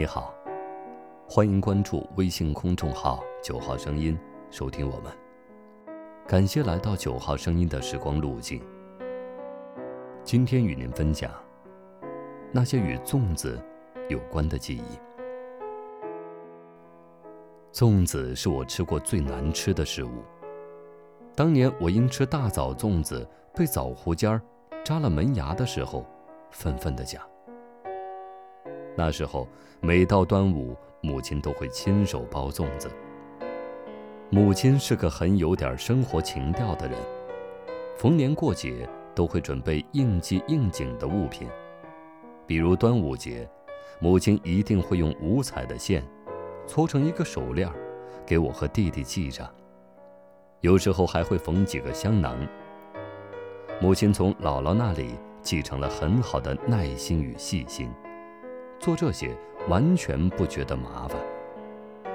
[0.00, 0.34] 你好，
[1.28, 5.12] 欢迎关注微信公众号“九号声音”，收听我们。
[6.26, 8.62] 感谢来到九号声音的时光路径。
[10.24, 11.30] 今天与您分享
[12.50, 13.62] 那些与粽子
[14.08, 14.98] 有关的记忆。
[17.70, 20.24] 粽子是我吃过最难吃的食物。
[21.36, 24.40] 当年我因吃大枣粽子被枣核尖儿
[24.82, 26.06] 扎了门牙的时候，
[26.50, 27.22] 愤愤地讲。
[28.96, 29.48] 那时候
[29.80, 32.90] 每到端午，母亲都会亲手包粽子。
[34.28, 36.96] 母亲是个很有点生活情调的人，
[37.96, 41.48] 逢年过节都会准备应季应景的物品，
[42.46, 43.48] 比如端午节，
[43.98, 46.06] 母亲一定会用五彩的线
[46.66, 47.68] 搓成一个手链，
[48.24, 49.48] 给我和弟弟系上。
[50.60, 52.36] 有时候还会缝几个香囊。
[53.80, 57.90] 母亲从姥姥那里继承了很好的耐心与细心，
[58.80, 59.36] 做这些
[59.68, 61.20] 完全不觉得麻烦。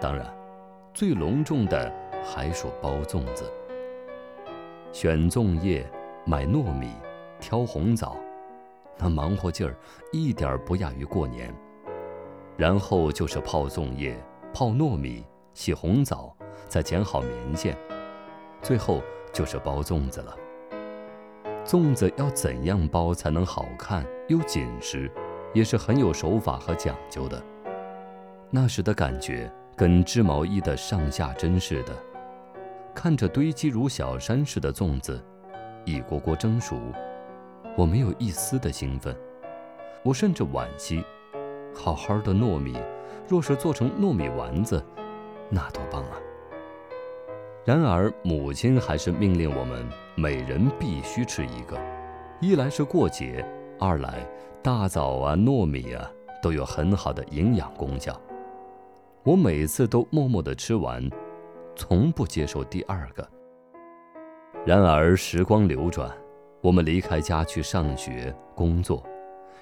[0.00, 0.26] 当然，
[0.94, 1.92] 最隆重的
[2.24, 3.44] 还属包粽子。
[4.90, 5.86] 选粽叶、
[6.24, 6.94] 买糯米、
[7.38, 8.16] 挑红枣，
[8.96, 9.76] 那忙活劲儿
[10.10, 11.54] 一点不亚于过年。
[12.56, 14.18] 然后就是泡粽叶、
[14.54, 16.34] 泡糯米、洗红枣，
[16.68, 17.76] 再剪好棉线。
[18.62, 20.34] 最后就是包粽子了。
[21.66, 25.10] 粽子要怎样包才能好看又紧实，
[25.56, 27.42] 也是很有手法和讲究的。
[28.50, 31.94] 那时的感觉跟织毛衣的上下针似的，
[32.94, 35.18] 看着堆积如小山似的粽子，
[35.86, 36.78] 一锅锅蒸熟，
[37.74, 39.16] 我没有一丝的兴奋，
[40.02, 41.02] 我甚至惋惜，
[41.74, 42.76] 好好的糯米，
[43.26, 44.84] 若是做成糯米丸子，
[45.48, 46.20] 那多棒啊！
[47.64, 51.80] 然而，母亲还是命令我们每人必须吃一个，
[52.42, 53.42] 一来是过节，
[53.78, 54.26] 二来
[54.62, 56.10] 大枣啊、糯米啊
[56.42, 58.20] 都有很好的营养功效。
[59.22, 61.08] 我每次都默默地吃完，
[61.74, 63.28] 从不接受第二个。
[64.64, 66.10] 然而时光流转，
[66.60, 69.02] 我们离开家去上学、工作，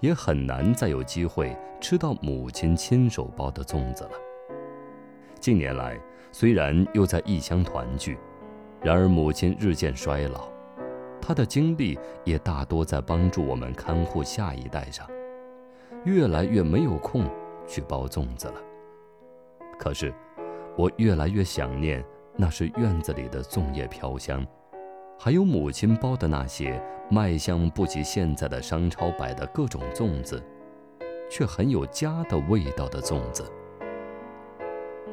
[0.00, 4.12] 也很难再有机会吃到母亲亲手包的粽子了。
[5.40, 5.98] 近年来。
[6.30, 8.18] 虽然又在异乡团聚，
[8.82, 10.46] 然而母亲日渐衰老，
[11.20, 15.06] 他的精力也大多在帮助我们看护下一代上，
[16.04, 17.28] 越来越没有空
[17.66, 18.54] 去包粽子了。
[19.78, 20.12] 可是，
[20.76, 22.04] 我越来越想念
[22.36, 24.46] 那是院子里的粽叶飘香，
[25.18, 26.80] 还有母亲包的那些
[27.10, 30.42] 卖相不及现在的商超摆的各种粽子，
[31.30, 33.44] 却很有家的味道的粽子。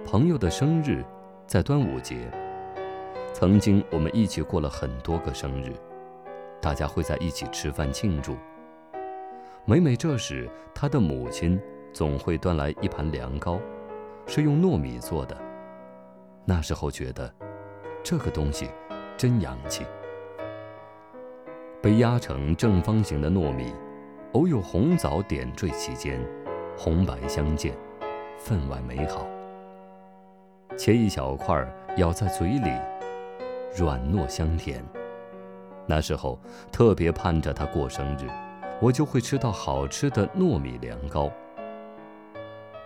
[0.06, 1.04] 朋友的生日，
[1.48, 2.32] 在端午节。
[3.34, 5.74] 曾经我们一起过了很多个生日，
[6.66, 8.36] 大家会在一起吃饭庆祝。
[9.66, 11.62] 每每这时，他的母亲
[11.94, 13.60] 总会端来一盘凉糕，
[14.26, 15.38] 是用糯米做的。
[16.44, 17.32] 那时候觉得，
[18.02, 18.68] 这个东西
[19.16, 19.86] 真洋气。
[21.84, 23.72] 被压成正方形的糯米，
[24.32, 26.20] 偶有红枣点缀其间，
[26.76, 27.76] 红白相间，
[28.40, 29.28] 分外美好。
[30.76, 31.64] 切一小块，
[31.98, 32.72] 咬在嘴里，
[33.78, 34.84] 软糯香甜。
[35.88, 36.40] 那时候
[36.72, 38.28] 特别盼着他过生日，
[38.82, 41.32] 我就会吃到好吃的糯米凉糕。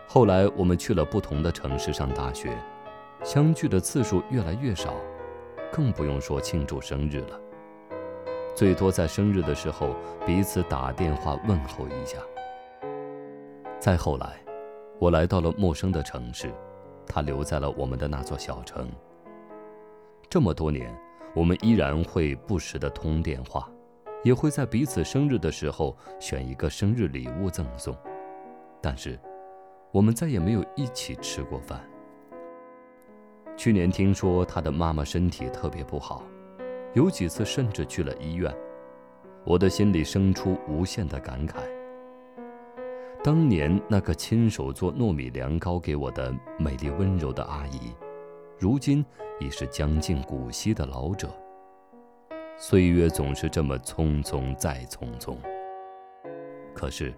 [0.08, 2.58] 后来我们去了不同的城市上大学，
[3.24, 4.94] 相聚的次数越来越少，
[5.72, 7.40] 更不用说庆祝生日了。
[8.56, 9.96] 最多在生日的时候
[10.26, 12.18] 彼此打电话问候一下。
[13.80, 14.42] 再后来，
[15.00, 16.52] 我来到了陌生的城市。
[17.12, 18.88] 他留在了我们的那座小城。
[20.30, 20.96] 这么多年，
[21.36, 23.70] 我们依然会不时的通电话，
[24.24, 27.96] 也会在彼此生日的时候选一个生日礼物赠送。
[28.82, 29.20] 但是，
[29.92, 31.82] 我们再也没有一起吃过饭。
[33.56, 36.24] 去年听说他的妈妈身体特别不好，
[36.94, 38.54] 有几次甚至去了医院，
[39.46, 41.56] 我的心里生出无限的感慨。
[43.22, 47.94] 当年那个亲手做糯米凉糕给我的美丽温柔的阿姨，
[48.60, 49.04] 如今
[49.40, 51.30] 已是将近古稀的老者。
[52.58, 55.38] 岁月总是这么匆匆再匆匆。
[56.74, 57.14] 可是，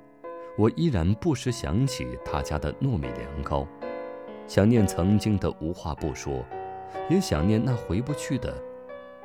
[0.55, 3.67] 我依然不时想起他家的糯米凉糕，
[4.47, 6.45] 想念曾经的无话不说，
[7.09, 8.55] 也想念那回不去的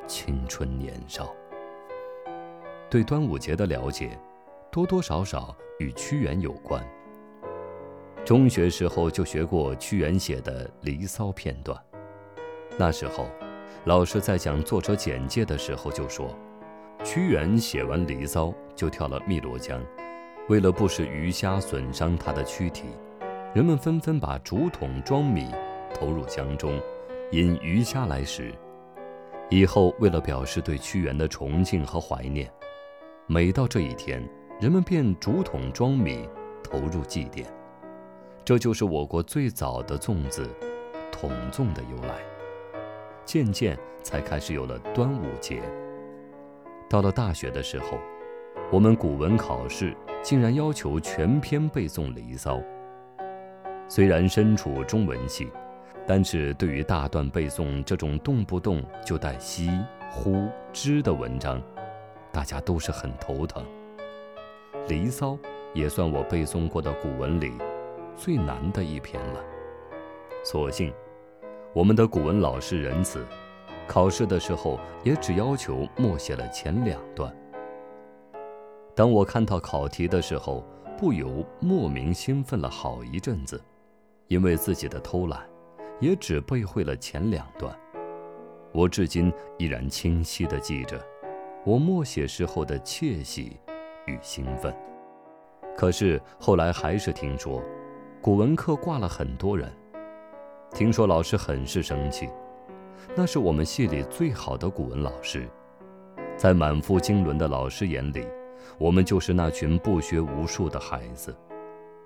[0.07, 1.33] 青春年少。
[2.89, 4.19] 对端午节的了解。
[4.69, 6.85] 多多少少与屈原有关。
[8.27, 11.83] 中学时候就学过屈原写的《离骚》片段，
[12.79, 13.27] 那时候，
[13.85, 16.37] 老师在讲作者简介的时候就说，
[17.03, 19.83] 屈原写完《离骚》就跳了汨罗江，
[20.49, 22.85] 为了不使鱼虾损伤他的躯体，
[23.55, 25.51] 人们纷纷把竹筒装米，
[25.95, 26.79] 投入江中，
[27.33, 28.53] 引鱼虾来食。
[29.49, 32.51] 以后，为了表示对屈原的崇敬和怀念，
[33.27, 34.23] 每到这一天，
[34.61, 36.29] 人们便竹筒装米，
[36.63, 37.47] 投入祭奠。
[38.45, 40.47] 这就是我国最早的粽子——
[41.11, 42.36] 筒粽的由来。
[43.27, 45.61] 渐渐才开始有了端午节。
[46.89, 47.99] 到了大学的时候，
[48.73, 52.57] 我们古文考试竟然要求全篇背诵《离骚》。
[53.89, 55.51] 虽然身处中文系，
[56.07, 59.69] 但是对于大段背诵这种动不动就带“西
[60.11, 61.61] ”“呼”“之”的文章，
[62.33, 63.65] 大家都是很头疼。
[64.89, 65.33] 《离骚》
[65.75, 67.53] 也算我背诵过的古文里
[68.17, 69.45] 最难的一篇了。
[70.45, 70.93] 所幸，
[71.77, 73.23] 我们的古文老师仁慈，
[73.87, 77.31] 考试的时候也只要求默写了前两段。
[78.95, 80.65] 当我看到考题的时候，
[80.97, 83.63] 不由莫名兴奋了好一阵子。
[84.29, 85.47] 因为自己的偷懒，
[86.01, 87.79] 也只背会了前两段。
[88.73, 90.99] 我至今依然清晰地记着
[91.63, 93.61] 我默写时候的窃喜
[94.07, 94.75] 与兴奋。
[95.77, 97.63] 可是后来还是听说，
[98.23, 99.71] 古文课挂了很多人。
[100.73, 102.29] 听说老师很是生气，
[103.15, 105.49] 那是我们系里最好的古文老师，
[106.37, 108.27] 在满腹经纶的老师眼里，
[108.79, 111.35] 我们就是那群不学无术的孩子。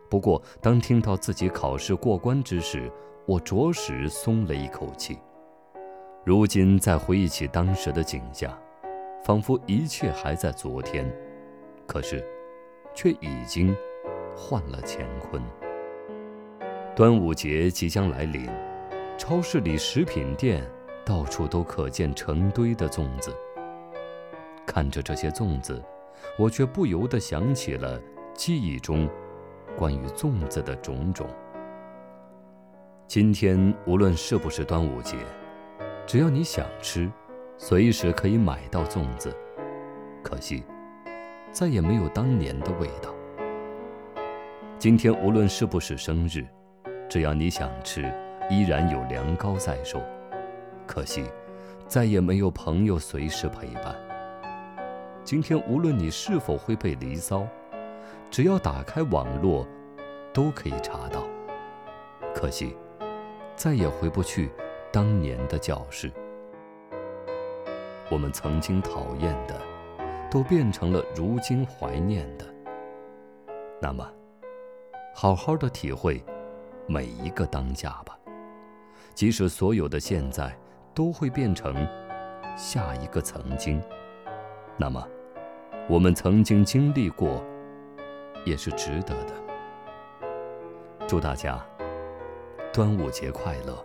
[0.09, 2.91] 不过，当听到自己考试过关之时，
[3.27, 5.19] 我着实松了一口气。
[6.25, 8.57] 如今再回忆起当时的景象，
[9.25, 11.11] 仿佛一切还在昨天，
[11.87, 12.25] 可是，
[12.95, 13.75] 却已经
[14.37, 15.43] 换了乾坤。
[17.00, 18.47] 端午节即将来临，
[19.17, 20.62] 超市里、食品店
[21.02, 23.35] 到处都可见成堆的粽子。
[24.67, 25.82] 看着这些粽子，
[26.38, 27.99] 我却不由得想起了
[28.35, 29.08] 记忆中。
[29.79, 31.26] 关于粽子的种种。
[33.06, 35.17] 今天无论是不是端午节，
[36.06, 37.11] 只要你想吃，
[37.56, 39.35] 随时可以买到粽子。
[40.23, 40.62] 可惜，
[41.50, 43.14] 再也没有当年的味道。
[44.79, 46.44] 今天无论是不是生日，
[47.11, 48.03] 只要你想吃，
[48.49, 50.01] 依然有凉糕在手。
[50.87, 51.25] 可惜，
[51.89, 53.97] 再也没有朋友随时陪伴。
[55.25, 57.45] 今天无论你是否会被离骚。
[58.31, 59.67] 只要打开网络，
[60.33, 61.25] 都可以查到。
[62.33, 62.77] 可惜，
[63.57, 64.49] 再也回不去
[64.93, 66.12] 当年的教室。
[68.09, 69.61] 我们曾经讨厌的，
[70.31, 72.45] 都变成了如今怀念的。
[73.83, 74.09] 那么，
[75.12, 76.23] 好好的体会
[76.91, 78.19] 每一个当下吧。
[79.15, 80.53] 即使所有的现在
[80.93, 81.75] 都会变成
[82.57, 83.81] 下一个曾经，
[84.77, 85.07] 那么，
[85.89, 87.45] 我们曾经经历过。
[88.47, 89.35] 也是值得的。
[91.07, 91.63] 祝大家
[92.73, 93.85] 端午节快乐！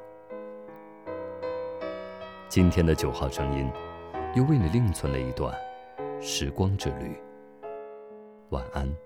[2.48, 3.70] 今天的九号声音
[4.34, 5.54] 又为你另存了一段
[6.22, 7.22] 时光之旅。
[8.52, 9.05] 晚安。